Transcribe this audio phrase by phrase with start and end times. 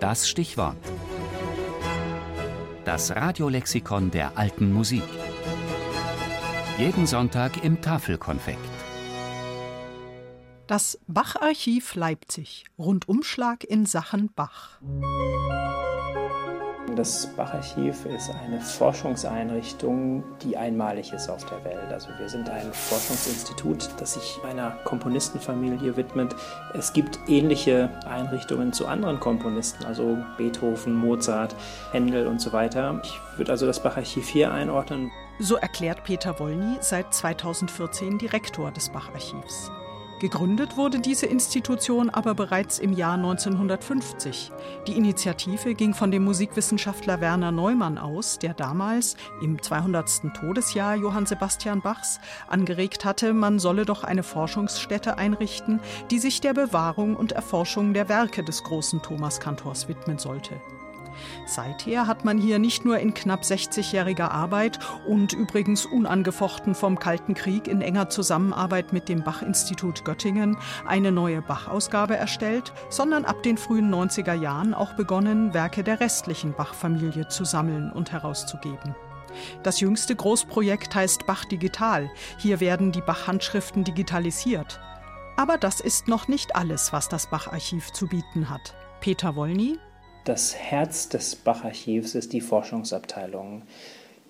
[0.00, 0.76] Das Stichwort.
[2.84, 5.02] Das Radiolexikon der alten Musik.
[6.76, 8.58] Jeden Sonntag im Tafelkonfekt.
[10.66, 12.66] Das Bach-Archiv Leipzig.
[12.78, 14.80] Rundumschlag in Sachen Bach.
[16.96, 21.92] Das Bach-Archiv ist eine Forschungseinrichtung, die einmalig ist auf der Welt.
[21.92, 26.34] Also wir sind ein Forschungsinstitut, das sich einer Komponistenfamilie widmet.
[26.72, 31.54] Es gibt ähnliche Einrichtungen zu anderen Komponisten, also Beethoven, Mozart,
[31.92, 32.98] Händel und so weiter.
[33.04, 35.10] Ich würde also das Bach-Archiv hier einordnen.
[35.38, 39.70] So erklärt Peter Wollny seit 2014 Direktor des Bach-Archivs.
[40.18, 44.50] Gegründet wurde diese Institution aber bereits im Jahr 1950.
[44.86, 50.34] Die Initiative ging von dem Musikwissenschaftler Werner Neumann aus, der damals, im 200.
[50.34, 56.54] Todesjahr Johann Sebastian Bachs, angeregt hatte, man solle doch eine Forschungsstätte einrichten, die sich der
[56.54, 60.54] Bewahrung und Erforschung der Werke des großen Thomaskantors widmen sollte.
[61.46, 67.34] Seither hat man hier nicht nur in knapp 60-jähriger Arbeit und übrigens unangefochten vom Kalten
[67.34, 73.58] Krieg in enger Zusammenarbeit mit dem Bach-Institut Göttingen eine neue Bach-Ausgabe erstellt, sondern ab den
[73.58, 78.94] frühen 90er Jahren auch begonnen, Werke der restlichen Bach-Familie zu sammeln und herauszugeben.
[79.62, 82.10] Das jüngste Großprojekt heißt Bach Digital.
[82.38, 84.80] Hier werden die Bach-Handschriften digitalisiert.
[85.36, 88.74] Aber das ist noch nicht alles, was das Bach-Archiv zu bieten hat.
[89.00, 89.78] Peter Wollny,
[90.26, 93.62] das Herz des Bach-Archivs ist die Forschungsabteilung.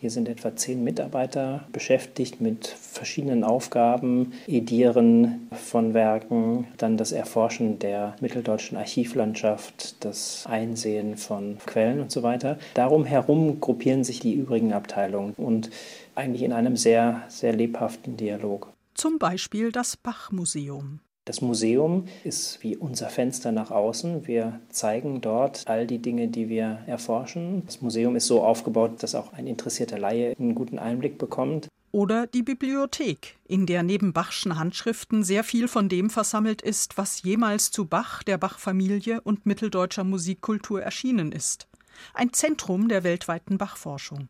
[0.00, 7.78] Hier sind etwa zehn Mitarbeiter beschäftigt mit verschiedenen Aufgaben, Edieren von Werken, dann das Erforschen
[7.78, 12.58] der mitteldeutschen Archivlandschaft, das Einsehen von Quellen und so weiter.
[12.74, 15.70] Darum herum gruppieren sich die übrigen Abteilungen und
[16.16, 18.68] eigentlich in einem sehr, sehr lebhaften Dialog.
[18.94, 21.00] Zum Beispiel das Bach-Museum.
[21.26, 24.26] Das Museum ist wie unser Fenster nach außen.
[24.26, 27.62] Wir zeigen dort all die Dinge, die wir erforschen.
[27.64, 31.68] Das Museum ist so aufgebaut, dass auch ein interessierter Laie einen guten Einblick bekommt.
[31.92, 37.22] Oder die Bibliothek, in der neben Bachschen Handschriften sehr viel von dem versammelt ist, was
[37.22, 41.68] jemals zu Bach, der Bach-Familie und mitteldeutscher Musikkultur erschienen ist.
[42.12, 44.28] Ein Zentrum der weltweiten Bachforschung.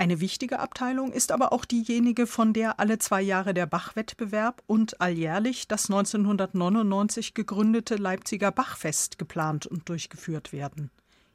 [0.00, 4.98] Eine wichtige Abteilung ist aber auch diejenige, von der alle zwei Jahre der Bachwettbewerb und
[4.98, 10.90] alljährlich das 1999 gegründete Leipziger Bachfest geplant und durchgeführt werden.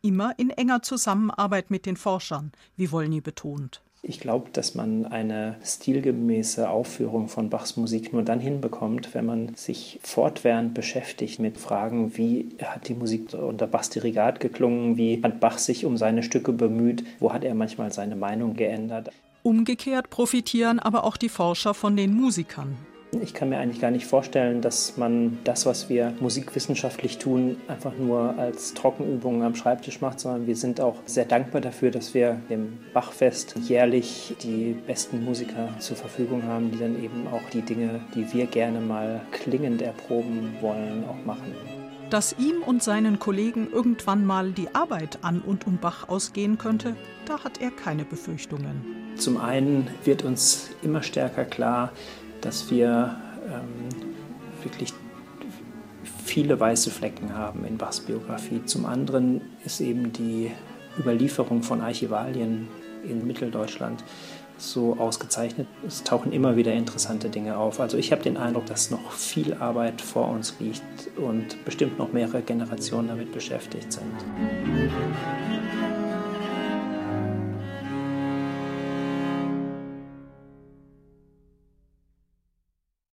[0.00, 3.82] Immer in enger Zusammenarbeit mit den Forschern, wie Wollny betont.
[4.00, 9.54] Ich glaube, dass man eine stilgemäße Aufführung von Bachs Musik nur dann hinbekommt, wenn man
[9.56, 15.40] sich fortwährend beschäftigt mit Fragen, wie hat die Musik unter Bachs Dirigat geklungen, wie hat
[15.40, 19.10] Bach sich um seine Stücke bemüht, wo hat er manchmal seine Meinung geändert.
[19.42, 22.76] Umgekehrt profitieren aber auch die Forscher von den Musikern.
[23.22, 27.92] Ich kann mir eigentlich gar nicht vorstellen, dass man das, was wir musikwissenschaftlich tun, einfach
[27.98, 32.40] nur als Trockenübungen am Schreibtisch macht, sondern wir sind auch sehr dankbar dafür, dass wir
[32.48, 38.00] dem Bachfest jährlich die besten Musiker zur Verfügung haben, die dann eben auch die Dinge,
[38.14, 41.54] die wir gerne mal klingend erproben wollen, auch machen.
[42.10, 46.96] Dass ihm und seinen Kollegen irgendwann mal die Arbeit an und um Bach ausgehen könnte,
[47.26, 49.12] da hat er keine Befürchtungen.
[49.16, 51.92] Zum einen wird uns immer stärker klar,
[52.40, 53.16] dass wir
[53.46, 53.88] ähm,
[54.62, 54.92] wirklich
[56.24, 58.64] viele weiße Flecken haben in Bachs Biografie.
[58.64, 60.50] Zum anderen ist eben die
[60.98, 62.68] Überlieferung von Archivalien
[63.08, 64.04] in Mitteldeutschland
[64.58, 65.68] so ausgezeichnet.
[65.86, 67.80] Es tauchen immer wieder interessante Dinge auf.
[67.80, 70.82] Also ich habe den Eindruck, dass noch viel Arbeit vor uns liegt
[71.16, 74.04] und bestimmt noch mehrere Generationen damit beschäftigt sind.